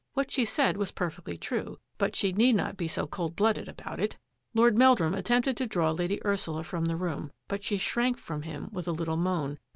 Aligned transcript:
What 0.15 0.31
she 0.31 0.45
said 0.45 0.77
was 0.77 0.89
perfectly 0.91 1.37
true, 1.37 1.77
but 1.99 2.15
she 2.15 2.33
need 2.33 2.55
not 2.55 2.75
be 2.75 2.87
so 2.87 3.05
cold 3.05 3.35
blooded 3.35 3.67
about 3.67 3.99
it. 3.99 4.17
Lord 4.55 4.75
Meldrum 4.75 5.13
attempted 5.13 5.55
to 5.57 5.67
draw 5.67 5.91
Lady 5.91 6.19
Ursula 6.25 6.63
from 6.63 6.85
the 6.85 6.95
room, 6.97 7.31
but 7.47 7.63
she 7.63 7.77
shrank 7.77 8.17
from 8.17 8.41
him 8.41 8.69
with 8.71 8.87
a 8.87 8.93
lit 8.93 9.05
tle 9.05 9.17
moan. 9.17 9.59